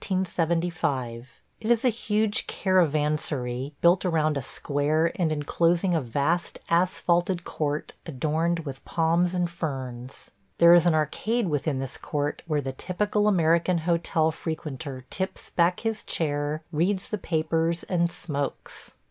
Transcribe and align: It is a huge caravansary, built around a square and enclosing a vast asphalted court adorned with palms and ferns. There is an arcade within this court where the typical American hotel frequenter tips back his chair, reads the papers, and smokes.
It 0.03 0.71
is 1.63 1.85
a 1.85 1.89
huge 1.89 2.47
caravansary, 2.47 3.73
built 3.81 4.03
around 4.03 4.35
a 4.35 4.41
square 4.41 5.11
and 5.15 5.31
enclosing 5.31 5.93
a 5.93 6.01
vast 6.01 6.57
asphalted 6.71 7.43
court 7.43 7.93
adorned 8.07 8.61
with 8.61 8.83
palms 8.83 9.35
and 9.35 9.47
ferns. 9.47 10.31
There 10.57 10.73
is 10.73 10.87
an 10.87 10.95
arcade 10.95 11.49
within 11.49 11.77
this 11.77 11.97
court 11.99 12.41
where 12.47 12.61
the 12.61 12.73
typical 12.73 13.27
American 13.27 13.77
hotel 13.77 14.31
frequenter 14.31 15.05
tips 15.11 15.51
back 15.51 15.81
his 15.81 16.01
chair, 16.03 16.63
reads 16.71 17.11
the 17.11 17.19
papers, 17.19 17.83
and 17.83 18.09
smokes. 18.09 18.95